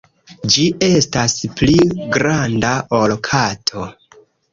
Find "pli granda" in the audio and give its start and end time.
1.59-2.71